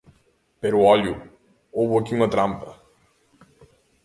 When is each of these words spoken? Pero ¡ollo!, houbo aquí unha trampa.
Pero 0.61 0.77
¡ollo!, 0.93 1.15
houbo 1.77 1.95
aquí 1.97 2.11
unha 2.17 2.33
trampa. 2.35 2.71